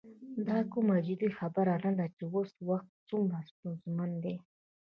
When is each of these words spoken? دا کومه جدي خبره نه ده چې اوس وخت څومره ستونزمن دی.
دا 0.47 0.59
کومه 0.71 0.95
جدي 1.07 1.29
خبره 1.37 1.73
نه 1.85 1.91
ده 1.97 2.05
چې 2.15 2.23
اوس 2.33 2.51
وخت 2.69 2.89
څومره 3.09 3.39
ستونزمن 3.49 4.11
دی. 4.23 4.35